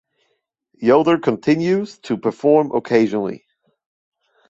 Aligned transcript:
Yoder 0.81 1.19
continues 1.19 1.99
to 1.99 2.17
perform 2.17 2.71
occasionally. 2.71 3.45